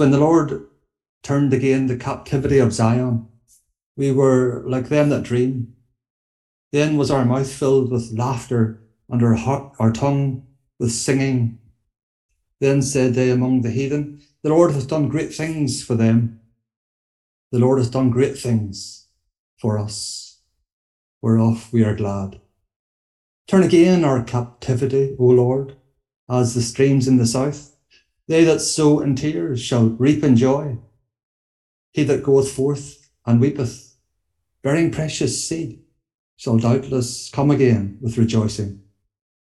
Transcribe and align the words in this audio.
When 0.00 0.12
the 0.12 0.18
Lord 0.18 0.66
turned 1.22 1.52
again 1.52 1.86
the 1.86 1.94
captivity 1.94 2.56
of 2.56 2.72
Zion, 2.72 3.28
we 3.98 4.10
were 4.10 4.64
like 4.66 4.88
them 4.88 5.10
that 5.10 5.24
dream. 5.24 5.74
Then 6.72 6.96
was 6.96 7.10
our 7.10 7.26
mouth 7.26 7.52
filled 7.52 7.92
with 7.92 8.10
laughter 8.10 8.82
and 9.10 9.22
our, 9.22 9.34
heart, 9.34 9.74
our 9.78 9.92
tongue 9.92 10.46
with 10.78 10.90
singing. 10.92 11.58
Then 12.60 12.80
said 12.80 13.12
they 13.12 13.28
among 13.28 13.60
the 13.60 13.70
heathen, 13.70 14.22
The 14.42 14.48
Lord 14.48 14.72
has 14.72 14.86
done 14.86 15.10
great 15.10 15.34
things 15.34 15.84
for 15.84 15.96
them. 15.96 16.40
The 17.52 17.58
Lord 17.58 17.76
has 17.76 17.90
done 17.90 18.08
great 18.08 18.38
things 18.38 19.06
for 19.58 19.78
us, 19.78 20.40
whereof 21.20 21.70
we 21.74 21.84
are 21.84 21.94
glad. 21.94 22.40
Turn 23.46 23.64
again 23.64 24.06
our 24.06 24.24
captivity, 24.24 25.14
O 25.18 25.24
Lord, 25.24 25.76
as 26.26 26.54
the 26.54 26.62
streams 26.62 27.06
in 27.06 27.18
the 27.18 27.26
south. 27.26 27.69
They 28.30 28.44
that 28.44 28.60
sow 28.60 29.00
in 29.00 29.16
tears 29.16 29.60
shall 29.60 29.88
reap 29.88 30.22
in 30.22 30.36
joy. 30.36 30.78
He 31.90 32.04
that 32.04 32.22
goeth 32.22 32.48
forth 32.48 33.10
and 33.26 33.40
weepeth, 33.40 33.96
bearing 34.62 34.92
precious 34.92 35.48
seed, 35.48 35.82
shall 36.36 36.56
doubtless 36.56 37.28
come 37.32 37.50
again 37.50 37.98
with 38.00 38.16
rejoicing, 38.16 38.82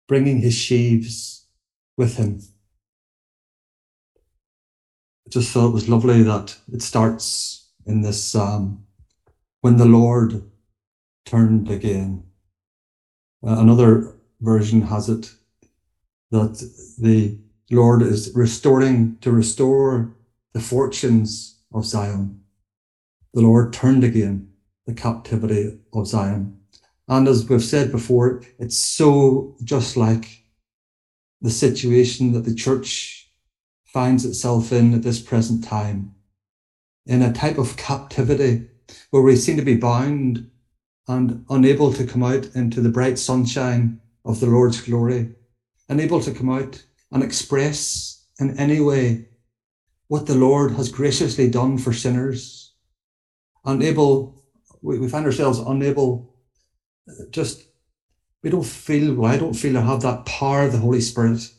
bringing 0.10 0.42
his 0.42 0.56
sheaves 0.56 1.48
with 1.96 2.18
him. 2.18 2.42
I 4.18 5.30
just 5.30 5.54
thought 5.54 5.70
it 5.70 5.74
was 5.74 5.88
lovely 5.88 6.22
that 6.24 6.58
it 6.70 6.82
starts 6.82 7.72
in 7.86 8.02
this 8.02 8.22
psalm 8.22 8.86
when 9.62 9.78
the 9.78 9.86
Lord 9.86 10.52
turned 11.26 11.72
again. 11.72 12.26
Uh, 13.42 13.58
another 13.58 14.18
version 14.42 14.82
has 14.82 15.08
it 15.08 15.32
that 16.32 16.58
the 17.00 17.40
Lord 17.72 18.04
is 18.04 18.32
restoring 18.36 19.18
to 19.22 19.32
restore 19.32 20.16
the 20.54 20.60
fortunes 20.60 21.64
of 21.74 21.86
Zion. 21.86 22.42
The 23.34 23.42
Lord 23.42 23.74
turned 23.74 24.04
again 24.04 24.50
the 24.86 24.94
captivity 24.94 25.80
of 25.94 26.08
Zion. 26.08 26.60
And 27.08 27.28
as 27.28 27.48
we've 27.50 27.64
said 27.64 27.92
before, 27.92 28.44
it's 28.60 28.78
so 28.78 29.56
just 29.64 29.98
like 29.98 30.44
the 31.42 31.50
situation 31.50 32.34
that 32.34 32.46
the 32.46 32.56
church 32.56 33.32
finds 33.86 34.26
itself 34.26 34.72
in 34.72 34.94
at 34.94 35.04
this 35.04 35.22
present 35.22 35.64
time, 35.64 36.14
in 37.06 37.22
a 37.22 37.34
type 37.34 37.58
of 37.58 37.78
captivity 37.78 38.68
where 39.10 39.24
we 39.24 39.36
seem 39.36 39.58
to 39.58 39.64
be 39.64 39.76
bound 39.76 40.50
and 41.08 41.46
unable 41.50 41.94
to 41.94 42.06
come 42.06 42.24
out 42.24 42.46
into 42.56 42.82
the 42.82 42.90
bright 42.90 43.18
sunshine 43.18 44.00
of 44.24 44.40
the 44.40 44.48
Lord's 44.48 44.82
glory, 44.82 45.34
unable 45.90 46.20
to 46.22 46.34
come 46.34 46.50
out 46.50 46.84
and 47.16 47.24
express 47.24 48.26
in 48.40 48.60
any 48.60 48.82
way 48.82 49.30
what 50.10 50.28
the 50.28 50.36
Lord 50.36 50.74
has 50.74 50.92
graciously 50.92 51.50
done 51.50 51.78
for 51.78 51.94
sinners, 51.94 52.74
unable, 53.64 54.44
we, 54.82 55.08
find 55.08 55.26
ourselves 55.26 55.58
unable, 55.58 56.36
just, 57.32 57.64
we 58.44 58.50
don't 58.50 58.66
feel, 58.66 59.16
well, 59.16 59.32
I 59.32 59.38
don't 59.38 59.54
feel 59.54 59.78
I 59.78 59.82
have 59.82 60.02
that 60.02 60.26
power 60.26 60.64
of 60.64 60.74
the 60.74 60.78
Holy 60.78 61.00
Spirit 61.00 61.50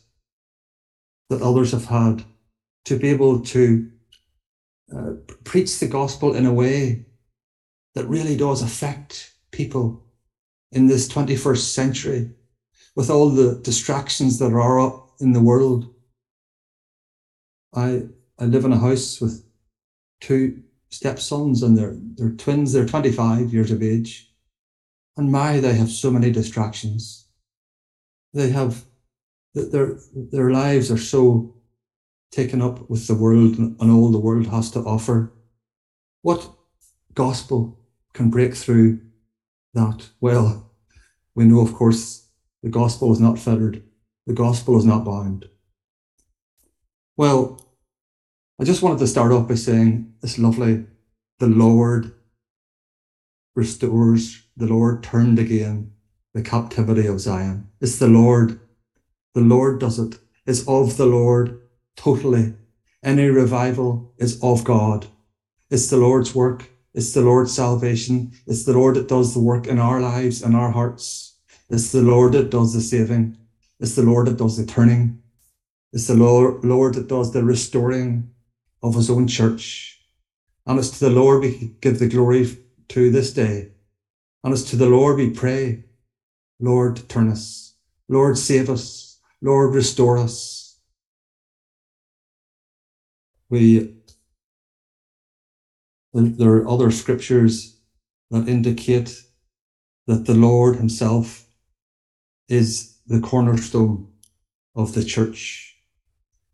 that 1.31 1.41
others 1.41 1.71
have 1.71 1.85
had 1.85 2.23
to 2.85 2.99
be 2.99 3.09
able 3.09 3.41
to 3.41 3.91
uh, 4.95 5.13
preach 5.43 5.79
the 5.79 5.87
gospel 5.87 6.35
in 6.35 6.45
a 6.45 6.53
way 6.53 7.07
that 7.95 8.07
really 8.07 8.37
does 8.37 8.61
affect 8.61 9.33
people 9.51 10.05
in 10.71 10.85
this 10.85 11.09
21st 11.09 11.73
century 11.73 12.29
with 12.95 13.09
all 13.09 13.29
the 13.29 13.59
distractions 13.63 14.37
that 14.37 14.53
are 14.53 15.06
in 15.19 15.33
the 15.33 15.41
world. 15.41 15.93
I, 17.73 18.03
I 18.39 18.45
live 18.45 18.65
in 18.65 18.73
a 18.73 18.79
house 18.79 19.19
with 19.19 19.45
two 20.21 20.63
stepsons 20.89 21.63
and 21.63 21.77
they're, 21.77 21.95
they're 22.15 22.31
twins. 22.31 22.73
They're 22.73 22.85
25 22.85 23.53
years 23.53 23.71
of 23.71 23.83
age. 23.83 24.31
And 25.15 25.31
my, 25.31 25.59
they 25.59 25.73
have 25.73 25.89
so 25.89 26.11
many 26.11 26.31
distractions. 26.31 27.27
They 28.33 28.49
have, 28.49 28.85
their, 29.53 29.99
their 30.13 30.51
lives 30.51 30.91
are 30.91 30.97
so 30.97 31.55
taken 32.31 32.61
up 32.61 32.89
with 32.89 33.07
the 33.07 33.15
world 33.15 33.57
and 33.57 33.79
all 33.81 34.11
the 34.11 34.19
world 34.19 34.47
has 34.47 34.69
to 34.71 34.79
offer. 34.79 35.33
What 36.21 36.49
gospel 37.13 37.79
can 38.13 38.29
break 38.29 38.53
through 38.55 38.99
that? 39.73 40.09
Well, 40.21 40.71
we 41.35 41.45
know, 41.45 41.61
of 41.61 41.73
course, 41.73 42.27
the 42.63 42.69
gospel 42.69 43.11
is 43.11 43.19
not 43.19 43.39
fettered, 43.39 43.83
the 44.27 44.33
gospel 44.33 44.77
is 44.77 44.85
not 44.85 45.05
bound. 45.05 45.49
Well, 47.15 47.65
I 48.59 48.65
just 48.65 48.83
wanted 48.83 48.99
to 48.99 49.07
start 49.07 49.31
off 49.31 49.47
by 49.47 49.55
saying 49.55 50.13
it's 50.21 50.37
lovely. 50.37 50.85
The 51.39 51.47
Lord 51.47 52.13
restores, 53.55 54.43
the 54.57 54.67
Lord 54.67 55.01
turned 55.01 55.39
again 55.39 55.93
the 56.33 56.41
captivity 56.41 57.07
of 57.07 57.21
Zion. 57.21 57.69
It's 57.79 57.99
the 57.99 58.09
Lord. 58.09 58.59
The 59.33 59.41
Lord 59.41 59.79
does 59.79 59.97
it. 59.97 60.19
It's 60.45 60.67
of 60.67 60.97
the 60.97 61.05
Lord 61.05 61.61
totally. 61.95 62.53
Any 63.01 63.27
revival 63.27 64.13
is 64.17 64.43
of 64.43 64.65
God. 64.65 65.07
It's 65.69 65.89
the 65.89 65.97
Lord's 65.97 66.35
work. 66.35 66.69
It's 66.93 67.13
the 67.13 67.21
Lord's 67.21 67.55
salvation. 67.55 68.33
It's 68.45 68.65
the 68.65 68.73
Lord 68.73 68.95
that 68.95 69.07
does 69.07 69.33
the 69.33 69.39
work 69.39 69.67
in 69.67 69.79
our 69.79 70.01
lives 70.01 70.41
and 70.41 70.55
our 70.55 70.71
hearts. 70.71 71.37
It's 71.69 71.91
the 71.91 72.01
Lord 72.01 72.33
that 72.33 72.49
does 72.49 72.73
the 72.73 72.81
saving. 72.81 73.37
It's 73.79 73.95
the 73.95 74.03
Lord 74.03 74.27
that 74.27 74.37
does 74.37 74.57
the 74.57 74.65
turning. 74.65 75.21
It's 75.93 76.07
the 76.07 76.15
Lord, 76.15 76.95
that 76.95 77.07
does 77.07 77.31
the 77.31 77.43
restoring 77.43 78.31
of 78.83 78.95
his 78.95 79.09
own 79.09 79.27
church. 79.27 80.01
And 80.65 80.79
it's 80.79 80.99
to 80.99 81.05
the 81.05 81.11
Lord 81.11 81.41
we 81.41 81.75
give 81.81 81.99
the 81.99 82.09
glory 82.09 82.57
to 82.89 83.11
this 83.11 83.33
day. 83.33 83.71
And 84.43 84.53
it's 84.53 84.69
to 84.71 84.75
the 84.75 84.89
Lord 84.89 85.17
we 85.17 85.29
pray, 85.29 85.85
Lord, 86.59 87.07
turn 87.09 87.29
us. 87.29 87.75
Lord, 88.09 88.37
save 88.37 88.69
us. 88.69 89.19
Lord, 89.41 89.75
restore 89.75 90.17
us. 90.17 90.79
We, 93.49 93.95
there 96.13 96.51
are 96.51 96.67
other 96.67 96.91
scriptures 96.91 97.79
that 98.31 98.49
indicate 98.49 99.21
that 100.07 100.25
the 100.25 100.33
Lord 100.33 100.77
himself 100.77 101.45
is 102.49 102.96
the 103.07 103.19
cornerstone 103.19 104.07
of 104.75 104.93
the 104.93 105.03
church 105.03 105.77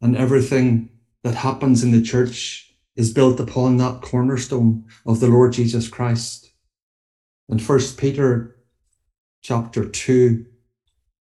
and 0.02 0.16
everything 0.16 0.90
that 1.24 1.36
happens 1.36 1.84
in 1.84 1.92
the 1.92 2.02
church 2.02 2.76
is 2.96 3.14
built 3.14 3.40
upon 3.40 3.78
that 3.78 4.02
cornerstone 4.02 4.86
of 5.06 5.20
the 5.20 5.28
Lord 5.28 5.54
Jesus 5.54 5.88
Christ. 5.88 6.52
In 7.50 7.58
First 7.58 7.98
Peter 7.98 8.58
chapter 9.42 9.86
2, 9.86 10.46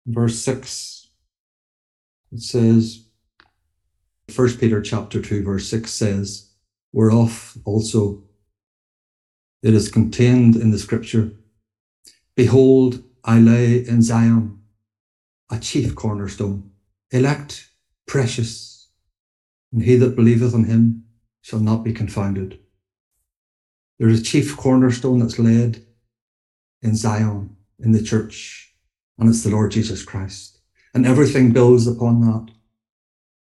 verse 0.06 0.38
6, 0.40 1.08
it 2.32 2.40
says, 2.40 3.04
First 4.28 4.58
Peter 4.58 4.80
chapter 4.80 5.20
2, 5.20 5.44
verse 5.44 5.68
6 5.68 5.90
says, 5.90 6.50
Whereof 6.92 7.58
also 7.64 8.24
it 9.62 9.74
is 9.74 9.90
contained 9.90 10.56
in 10.56 10.70
the 10.70 10.78
scripture, 10.78 11.32
Behold, 12.34 13.02
I 13.24 13.38
lay 13.38 13.86
in 13.86 14.02
Zion 14.02 14.61
a 15.52 15.58
chief 15.58 15.94
cornerstone, 15.94 16.70
elect, 17.10 17.68
precious, 18.06 18.88
and 19.70 19.82
he 19.82 19.96
that 19.96 20.16
believeth 20.16 20.54
on 20.54 20.64
him 20.64 21.04
shall 21.42 21.60
not 21.60 21.84
be 21.84 21.92
confounded. 21.92 22.58
There 23.98 24.08
is 24.08 24.20
a 24.20 24.24
chief 24.24 24.56
cornerstone 24.56 25.18
that's 25.18 25.38
laid 25.38 25.84
in 26.80 26.96
Zion, 26.96 27.54
in 27.78 27.92
the 27.92 28.02
church, 28.02 28.74
and 29.18 29.28
it's 29.28 29.44
the 29.44 29.50
Lord 29.50 29.72
Jesus 29.72 30.02
Christ. 30.02 30.58
And 30.94 31.06
everything 31.06 31.52
builds 31.52 31.86
upon 31.86 32.22
that. 32.22 32.50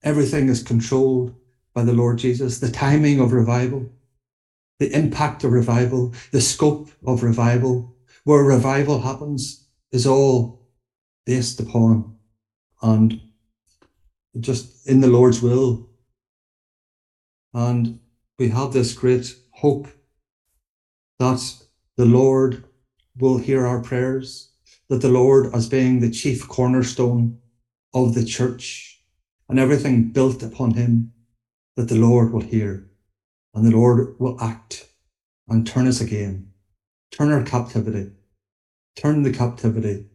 Everything 0.05 0.49
is 0.49 0.63
controlled 0.63 1.35
by 1.75 1.83
the 1.83 1.93
Lord 1.93 2.19
Jesus. 2.19 2.61
The 2.61 2.71
timing 2.71 3.19
of 3.19 3.33
revival, 3.33 3.91
the 4.79 4.95
impact 4.95 5.43
of 5.43 5.51
revival, 5.51 6.15
the 6.31 6.41
scope 6.41 6.89
of 7.05 7.25
revival, 7.25 7.97
where 8.23 8.45
revival 8.45 9.01
happens 9.01 9.67
is 9.91 10.07
all 10.07 10.66
based 11.27 11.61
upon 11.61 12.17
and 12.81 13.21
just 14.39 14.87
in 14.87 15.01
the 15.01 15.09
Lord's 15.09 15.43
will. 15.43 15.91
And 17.53 17.99
we 18.39 18.49
have 18.49 18.73
this 18.73 18.95
great 18.95 19.35
hope 19.51 19.89
that 21.19 21.43
the 21.97 22.05
Lord 22.05 22.65
will 23.19 23.39
hear 23.39 23.67
our 23.67 23.83
prayers, 23.83 24.53
that 24.89 25.01
the 25.01 25.09
Lord, 25.09 25.55
as 25.55 25.69
being 25.69 26.01
the 26.01 26.11
chief 26.11 26.47
cornerstone 26.47 27.39
of 27.93 28.15
the 28.15 28.25
church 28.25 29.03
and 29.49 29.59
everything 29.59 30.11
built 30.11 30.43
upon 30.43 30.75
him, 30.75 31.13
that 31.77 31.89
the 31.89 31.97
Lord 31.97 32.33
will 32.33 32.43
hear 32.43 32.89
and 33.55 33.65
the 33.67 33.77
Lord 33.77 34.15
will 34.21 34.41
act 34.41 34.89
and 35.49 35.67
turn 35.67 35.87
us 35.87 36.01
again, 36.01 36.51
turn 37.11 37.33
our 37.33 37.43
captivity, 37.43 38.13
turn 38.97 39.23
the 39.23 39.33
captivity 39.33 40.07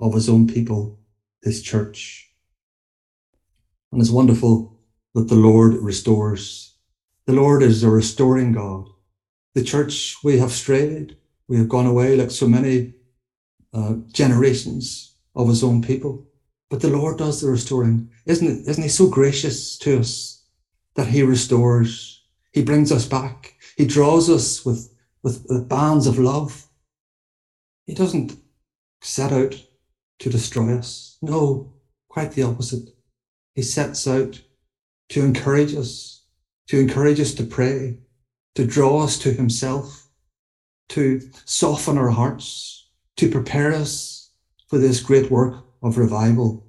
of 0.00 0.14
his 0.14 0.28
own 0.28 0.46
people, 0.46 0.98
his 1.42 1.62
church. 1.62 2.30
And 3.92 4.00
it's 4.00 4.10
wonderful 4.10 4.78
that 5.14 5.28
the 5.28 5.34
Lord 5.34 5.74
restores 5.74 6.74
The 7.26 7.34
Lord 7.34 7.62
is 7.62 7.82
a 7.82 7.90
restoring 7.90 8.52
God. 8.52 8.88
The 9.54 9.62
church, 9.62 10.16
we 10.24 10.38
have 10.38 10.50
strayed. 10.50 11.18
We 11.46 11.58
have 11.58 11.68
gone 11.68 11.86
away 11.86 12.16
like 12.16 12.30
so 12.30 12.48
many 12.48 12.94
uh, 13.74 13.96
generations 14.12 15.14
of 15.34 15.48
his 15.48 15.62
own 15.62 15.82
people. 15.82 16.26
But 16.70 16.80
the 16.80 16.88
Lord 16.88 17.18
does 17.18 17.40
the 17.40 17.50
restoring. 17.50 18.10
Isn't, 18.24 18.48
it, 18.48 18.68
isn't 18.68 18.82
he 18.82 18.88
so 18.88 19.08
gracious 19.08 19.76
to 19.80 19.98
us 19.98 20.42
that 20.94 21.08
he 21.08 21.22
restores? 21.22 22.24
He 22.52 22.62
brings 22.62 22.90
us 22.90 23.04
back. 23.06 23.54
He 23.76 23.84
draws 23.84 24.30
us 24.30 24.64
with, 24.64 24.90
with, 25.22 25.44
with 25.50 25.68
bands 25.68 26.06
of 26.06 26.18
love. 26.18 26.66
He 27.86 27.94
doesn't 27.94 28.38
set 29.02 29.32
out 29.32 29.54
to 30.20 30.30
destroy 30.30 30.76
us. 30.78 31.18
No, 31.22 31.72
quite 32.08 32.32
the 32.32 32.42
opposite. 32.42 32.90
He 33.54 33.62
sets 33.62 34.06
out 34.06 34.40
to 35.10 35.24
encourage 35.24 35.74
us, 35.74 36.24
to 36.68 36.78
encourage 36.78 37.20
us 37.20 37.34
to 37.34 37.44
pray, 37.44 37.98
to 38.54 38.66
draw 38.66 39.04
us 39.04 39.18
to 39.20 39.32
himself, 39.32 40.08
to 40.90 41.20
soften 41.44 41.98
our 41.98 42.10
hearts, 42.10 42.88
to 43.16 43.30
prepare 43.30 43.72
us 43.72 44.30
for 44.68 44.78
this 44.78 45.00
great 45.00 45.30
work 45.30 45.64
of 45.82 45.98
revival. 45.98 46.66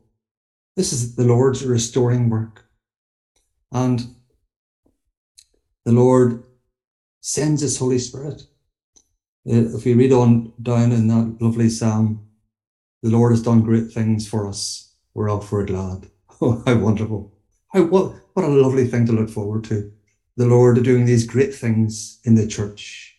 This 0.75 0.94
is 0.94 1.16
the 1.16 1.25
Lord's 1.25 1.66
restoring 1.66 2.30
work. 2.30 2.66
And 3.72 4.16
the 5.86 5.92
Lord 5.92 6.44
sends 7.22 7.62
His 7.62 7.78
Holy 7.78 8.00
Spirit. 8.00 8.44
Uh, 9.48 9.75
if 9.75 9.86
we 9.86 9.94
read 9.94 10.12
on 10.12 10.54
down 10.62 10.92
in 10.92 11.07
that 11.07 11.38
lovely 11.42 11.69
psalm, 11.69 12.29
the 13.01 13.10
Lord 13.10 13.31
has 13.31 13.42
done 13.42 13.62
great 13.62 13.92
things 13.92 14.28
for 14.28 14.48
us. 14.48 14.94
We're 15.13 15.30
all 15.30 15.42
for 15.42 15.63
glad. 15.66 16.10
Oh, 16.42 16.63
how 16.66 16.78
wonderful. 16.78 17.34
How, 17.68 17.84
what, 17.84 18.13
what 18.34 18.46
a 18.46 18.48
lovely 18.48 18.88
thing 18.88 19.06
to 19.07 19.12
look 19.12 19.30
forward 19.30 19.66
to. 19.66 19.92
The 20.38 20.46
Lord 20.48 20.81
doing 20.86 21.04
these 21.04 21.28
great 21.28 21.54
things 21.54 22.22
in 22.24 22.36
the 22.36 22.48
church. 22.48 23.18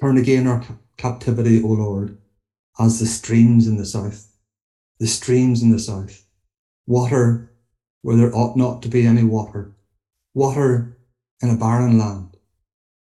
Turn 0.00 0.18
again 0.18 0.48
our 0.48 0.64
captivity, 0.96 1.62
O 1.62 1.68
Lord, 1.68 2.18
as 2.80 2.98
the 2.98 3.06
streams 3.06 3.68
in 3.68 3.76
the 3.76 3.86
south. 3.86 4.28
The 4.98 5.06
streams 5.06 5.62
in 5.62 5.70
the 5.70 5.78
south. 5.78 6.24
Water 6.88 7.52
where 8.02 8.16
there 8.16 8.34
ought 8.34 8.56
not 8.56 8.82
to 8.82 8.88
be 8.88 9.06
any 9.06 9.22
water. 9.22 9.76
Water 10.34 10.98
in 11.40 11.50
a 11.50 11.56
barren 11.56 11.96
land. 11.96 12.36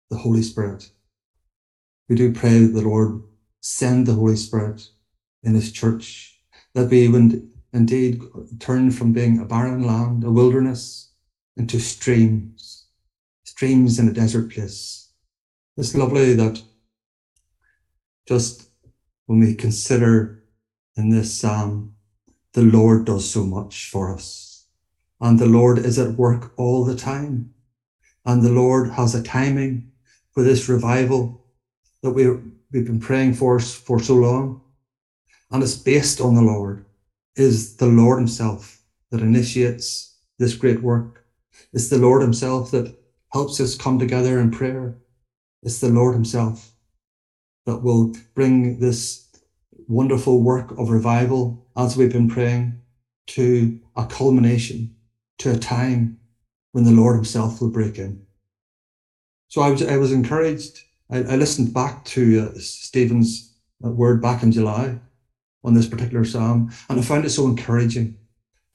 The 0.09 0.18
Holy 0.18 0.41
Spirit. 0.41 0.89
We 2.09 2.18
do 2.18 2.33
pray 2.33 2.59
that 2.59 2.73
the 2.73 2.81
Lord 2.81 3.23
send 3.62 4.07
the 4.07 4.13
Holy 4.13 4.35
Spirit 4.35 4.89
in 5.47 5.55
His 5.55 5.71
church, 5.71 6.38
that 6.75 6.89
we 6.89 7.07
would 7.07 7.49
indeed 7.73 8.21
turn 8.59 8.91
from 8.91 9.13
being 9.13 9.39
a 9.39 9.45
barren 9.45 9.83
land, 9.83 10.23
a 10.23 10.31
wilderness, 10.31 11.13
into 11.55 11.79
streams, 11.79 12.88
streams 13.44 13.97
in 13.97 14.07
a 14.07 14.13
desert 14.13 14.51
place. 14.51 15.11
It's 15.77 15.95
lovely 15.95 16.33
that 16.33 16.61
just 18.27 18.69
when 19.25 19.39
we 19.39 19.55
consider 19.55 20.44
in 20.95 21.09
this 21.09 21.33
psalm, 21.33 21.95
the 22.53 22.63
Lord 22.63 23.05
does 23.05 23.29
so 23.29 23.44
much 23.44 23.89
for 23.89 24.13
us. 24.13 24.65
And 25.21 25.39
the 25.39 25.45
Lord 25.45 25.79
is 25.79 25.97
at 25.97 26.15
work 26.15 26.51
all 26.57 26.83
the 26.83 26.95
time. 26.95 27.53
And 28.25 28.41
the 28.41 28.51
Lord 28.51 28.91
has 28.91 29.15
a 29.15 29.23
timing 29.23 29.91
for 30.31 30.44
this 30.44 30.67
revival 30.67 31.45
that 32.03 32.11
we, 32.11 32.29
we've 32.71 32.85
been 32.85 32.99
praying 32.99 33.33
for 33.35 33.59
for 33.59 33.99
so 33.99 34.15
long. 34.15 34.61
And 35.51 35.63
it's 35.63 35.75
based 35.75 36.19
on 36.21 36.35
the 36.35 36.41
Lord. 36.41 36.85
Is 37.35 37.77
the 37.77 37.88
Lord 37.88 38.17
Himself 38.17 38.81
that 39.11 39.21
initiates 39.21 40.15
this 40.39 40.55
great 40.55 40.81
work. 40.81 41.23
It's 41.73 41.89
the 41.89 41.97
Lord 41.97 42.21
Himself 42.21 42.71
that 42.71 42.95
helps 43.31 43.59
us 43.59 43.75
come 43.75 43.99
together 43.99 44.39
in 44.39 44.51
prayer. 44.51 44.97
It's 45.63 45.79
the 45.79 45.89
Lord 45.89 46.15
Himself 46.15 46.71
that 47.65 47.83
will 47.83 48.15
bring 48.33 48.79
this 48.79 49.27
wonderful 49.88 50.41
work 50.41 50.71
of 50.77 50.89
revival 50.89 51.65
as 51.75 51.95
we've 51.95 52.11
been 52.11 52.29
praying 52.29 52.81
to 53.27 53.79
a 53.95 54.05
culmination, 54.05 54.95
to 55.39 55.51
a 55.51 55.57
time 55.57 56.19
when 56.71 56.83
the 56.83 56.91
Lord 56.91 57.15
Himself 57.15 57.61
will 57.61 57.69
break 57.69 57.97
in. 57.97 58.25
So 59.49 59.61
I 59.61 59.69
was, 59.69 59.85
I 59.85 59.97
was 59.97 60.11
encouraged. 60.11 60.81
I, 61.09 61.19
I 61.19 61.35
listened 61.35 61.73
back 61.73 62.03
to 62.05 62.49
uh, 62.49 62.59
Stephen's 62.59 63.53
uh, 63.83 63.89
word 63.89 64.21
back 64.21 64.44
in 64.44 64.51
July 64.51 64.99
on 65.63 65.74
this 65.74 65.88
particular 65.88 66.24
psalm, 66.24 66.71
and 66.89 67.00
I 67.00 67.04
found 67.04 67.25
it 67.25 67.31
so 67.31 67.45
encouraging 67.45 68.18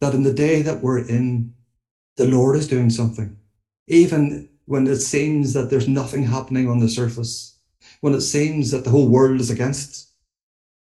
that 0.01 0.15
in 0.15 0.23
the 0.23 0.33
day 0.33 0.63
that 0.63 0.83
we're 0.83 0.99
in, 0.99 1.55
the 2.17 2.27
Lord 2.27 2.57
is 2.57 2.69
doing 2.69 2.91
something. 2.91 3.37
Even 3.87 4.49
when 4.67 4.87
it 4.87 4.97
seems 4.97 5.53
that 5.53 5.71
there's 5.71 5.89
nothing 5.89 6.25
happening 6.25 6.69
on 6.69 6.81
the 6.81 6.89
surface, 6.89 7.57
when 8.01 8.15
it 8.15 8.21
seems 8.21 8.71
that 8.71 8.85
the 8.85 8.91
whole 8.91 9.09
world 9.09 9.41
is 9.41 9.51
against 9.51 10.09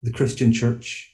the 0.03 0.11
Christian 0.11 0.53
church, 0.53 1.13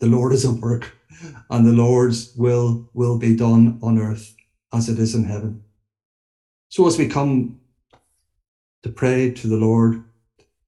the 0.00 0.06
Lord 0.06 0.32
is 0.32 0.44
at 0.44 0.60
work 0.60 0.92
and 1.50 1.66
the 1.66 1.72
Lord's 1.72 2.34
will 2.36 2.88
will 2.92 3.18
be 3.18 3.36
done 3.36 3.78
on 3.82 3.98
earth 3.98 4.34
as 4.72 4.88
it 4.88 4.98
is 4.98 5.14
in 5.14 5.24
heaven. 5.24 5.62
So 6.68 6.86
as 6.86 6.98
we 6.98 7.08
come 7.08 7.60
to 8.82 8.90
pray 8.90 9.30
to 9.32 9.46
the 9.46 9.56
Lord, 9.56 10.04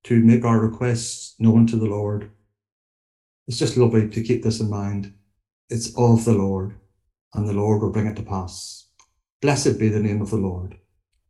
to 0.04 0.22
make 0.22 0.44
our 0.44 0.58
requests 0.58 1.34
known 1.38 1.66
to 1.66 1.76
the 1.76 1.86
Lord, 1.86 2.30
it's 3.50 3.58
just 3.58 3.76
lovely 3.76 4.08
to 4.08 4.22
keep 4.22 4.44
this 4.44 4.60
in 4.60 4.70
mind. 4.70 5.12
It's 5.70 5.92
of 5.96 6.24
the 6.24 6.34
Lord, 6.34 6.76
and 7.34 7.48
the 7.48 7.52
Lord 7.52 7.82
will 7.82 7.90
bring 7.90 8.06
it 8.06 8.14
to 8.14 8.22
pass. 8.22 8.86
Blessed 9.42 9.76
be 9.76 9.88
the 9.88 9.98
name 9.98 10.22
of 10.22 10.30
the 10.30 10.36
Lord. 10.36 10.78